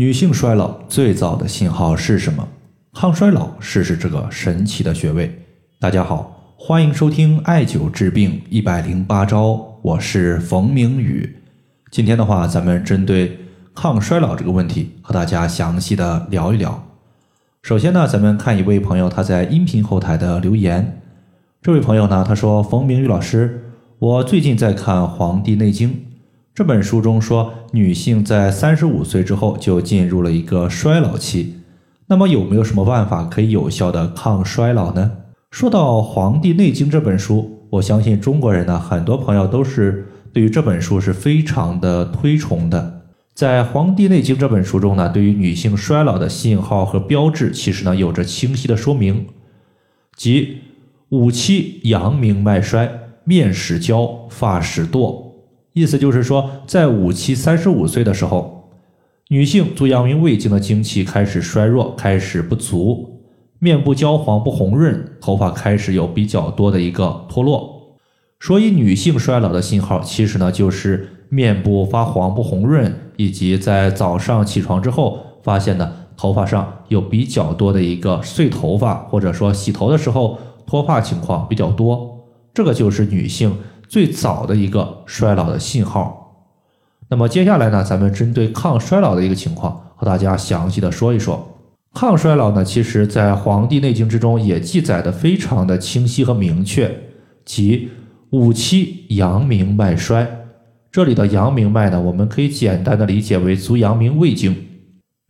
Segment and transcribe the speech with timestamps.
[0.00, 2.48] 女性衰老最早的信号是什么？
[2.94, 5.30] 抗衰老试试这个神奇的穴位。
[5.78, 11.36] 大家好，欢迎收听艾灸治病一百零八招，我是冯明宇。
[11.90, 13.38] 今天的话，咱们针对
[13.74, 16.82] 抗衰老这个问题，和大家详细的聊一聊。
[17.60, 21.02] 首先呢，咱们看一位朋友他在音频后台的留言。
[21.60, 25.90] 这位朋友呢，他说：“冯明宇老师，我最近在看《黄帝内经》。”
[26.52, 31.54] 这本书中说，女性在三十五岁之后就进入了一个衰老期。
[32.08, 35.12] 那么有没有什么办法可以有效的抗衰老呢？
[35.52, 43.02] 说到《黄帝内经》这本书，我相信中国人呢，很多朋友都是对于这本书是非常的推崇的。
[43.32, 49.26] 在《黄帝内经》这本书中呢，对于女性衰老的信号和标志，其实呢有着清晰的说明，
[50.16, 50.58] 即
[51.10, 52.90] 五七阳明脉衰，
[53.24, 55.29] 面始焦，发始堕。
[55.72, 58.70] 意思就是说，在五七三十五岁的时候，
[59.28, 63.20] 女性足阳明胃经的精气开始衰弱，开始不足，
[63.60, 67.96] 面部焦黄不红润，头发开始有比较多的一个脱落。
[68.40, 83.54] 所以，女性衰老的信号其实呢，就是面部发黄不红润，以及在早上起床之后发现呢，头发上有比较多的一个碎头发，或者说洗头的时候脱发情况比较多，这个就是女性。
[83.90, 86.46] 最早的一个衰老的信号，
[87.08, 91.58] 那么接下来呢，咱们针对抗衰老的一个情况，和大家详细的说一说。
[91.92, 96.88] 抗衰老呢，其实在《黄帝内经》之中也记载的非常的清晰和明确，
[97.44, 97.88] 即
[98.30, 100.46] 五七阳明脉衰。
[100.92, 104.54] 这里的阳明脉呢，我们可以简单的理解为足阳明胃经。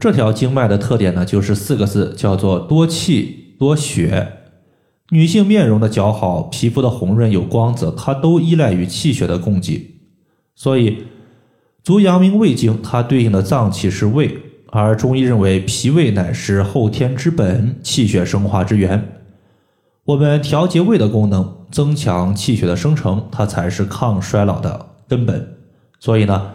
[0.00, 4.35] 这条经脉的特点呢，就是四个字，叫做多气多血。
[5.10, 10.00] 女性面容的姣好，皮肤的红润有光泽，它都依赖于气血的供给。
[10.56, 11.04] 所以，
[11.84, 14.36] 足阳明胃经它对应的脏器是胃，
[14.70, 19.12] 而中医认为脾胃乃是后天之本，气血生化之源。
[20.06, 25.56] 我们调节胃的功能，增强气血的生成，它才是抗衰老的根本。
[26.00, 26.54] 所以呢，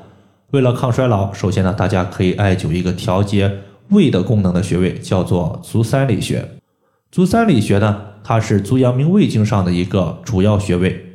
[0.52, 3.60] 为了抗衰老，首先呢，大家可以艾灸一个调节
[3.92, 6.46] 胃的功能的穴位，叫做足三里穴。
[7.12, 8.11] 足三里穴呢？
[8.24, 11.06] 它是足阳明胃经上的一个主要穴位，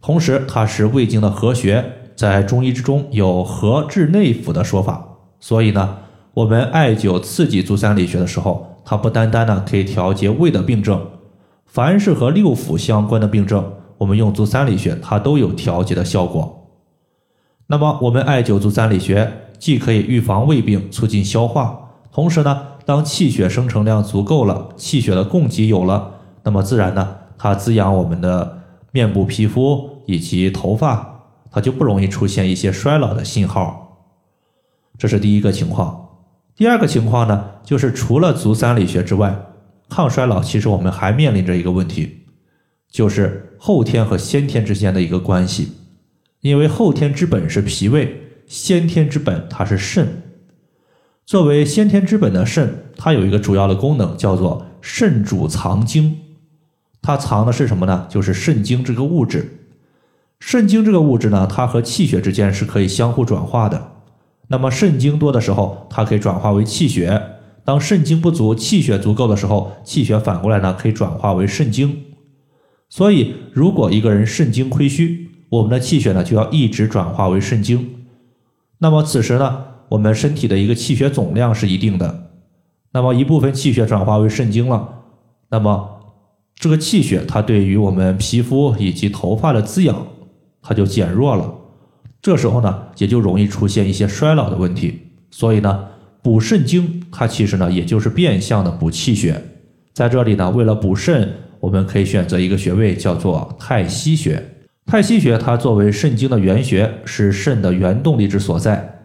[0.00, 1.84] 同时它是胃经的合穴，
[2.14, 5.08] 在中医之中有合治内腑的说法。
[5.40, 5.98] 所以呢，
[6.34, 11.06] 我们艾灸刺激足三里穴的时候，它不单单呢可以调节胃的病症，
[11.66, 16.70] 凡是和六腑相关的病症，我们用足三里穴它都有调节的效果。
[17.66, 26.13] 那么我们艾灸足三里穴，既可以预防胃病，促进消化，同时呢，当气血生成量足够了，气血的供给有了。
[26.44, 28.62] 那么自然呢，它滋养我们的
[28.92, 34.06] 面部皮肤以及头发，它就不容易出现一些衰老的信号。
[34.96, 36.02] 这是第一个情况。
[36.54, 39.36] 第二个情况呢，就是除了足三里穴之外，
[39.88, 42.26] 抗衰老其实我们还面临着一个问题，
[42.88, 45.72] 就是后天和先天之间的一个关系。
[46.42, 50.22] 因为后天之本是脾胃，先天之本它是肾。
[51.24, 56.18] 作为先天之本的肾，它有一个主要的功能，叫做肾主藏精。
[57.06, 58.06] 它藏的是什么呢？
[58.08, 59.58] 就是肾精这个物质。
[60.40, 63.92] 肾精这个物质呢，它和气血之间是可以相互转化的。
[64.48, 67.12] 那么肾精多的时候，它可以转化为气血；
[67.62, 72.04] 当肾精不足、气血足够的时候，气血反过来呢，可以转化为肾精。
[72.88, 77.96] 所以，如果一个人肾精亏虚，我们的气血呢就要一直转化为肾精。
[78.78, 82.30] 那么此时呢，我们身体的一个气血总量是一定的。
[82.92, 85.02] 那么一部分气血转化为肾精了，
[85.50, 85.90] 那么。
[86.64, 90.06] 这个气血，它对于我们皮肤以及头发的滋养，
[90.62, 91.54] 它就减弱了。
[92.22, 94.98] 这时候呢，也就容易出现一些衰老的问题。
[95.30, 95.84] 所以呢，
[96.22, 99.44] 补肾精，它其实呢，也就是变相的补气血。
[99.92, 104.42] 在这里呢，为了补肾，我们可以选择一个穴位，叫做太溪穴。
[104.86, 109.02] 太溪穴它作为肾经的原穴，是肾的原动力之所在。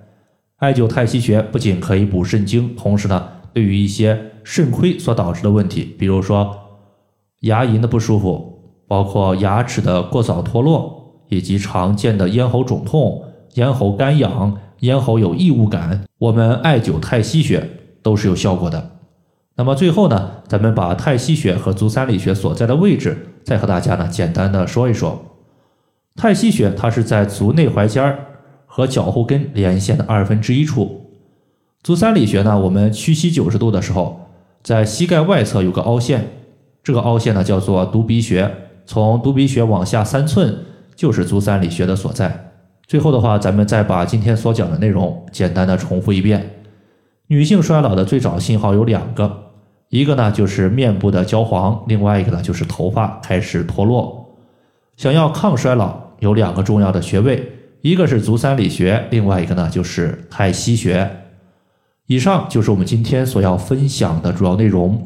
[0.60, 6.56] 艾灸太溪穴不仅可以补肾精，同时呢，对于一些肾亏所导致的问题，比如说。
[7.42, 17.70] 牙龈的不舒服，包括牙齿的过早脱落，以及常见的咽喉肿痛、咽喉干痒、咽喉有异物感，我们艾灸太溪穴
[18.04, 18.92] 都是有效果的。
[19.56, 25.22] 那么最后呢，咱们把太溪穴和足三里穴所在的位置，再和大家呢简单的说一说。
[26.16, 28.26] 太溪穴它是在足内踝尖儿
[28.66, 31.06] 和脚后跟连线的二分之一处。
[31.82, 34.20] 足三里穴呢，我们屈膝九十度的时候，
[34.62, 36.39] 在膝盖外侧有个凹陷。
[36.90, 38.52] 这个凹陷呢叫做犊鼻穴，
[38.84, 40.58] 从犊鼻穴往下三寸
[40.96, 42.52] 就是足三里穴的所在。
[42.88, 46.50] 最后的话，咱们再把今天所讲的内容简单的重复一遍，
[47.28, 49.52] 女性衰老的最早信号有两个，
[49.90, 54.28] 一个呢就是面部的焦黄，另外一个呢就是头发开始脱落。
[54.98, 57.48] 想要抗衰老，有两个重要的穴位，
[57.82, 61.08] 一个是足三里穴，另外一个呢就是太溪穴。
[62.08, 65.06] 以上就是我们今天所要分享的主要内容。